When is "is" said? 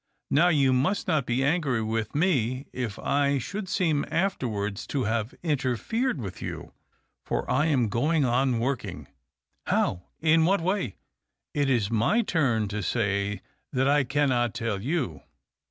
11.69-11.91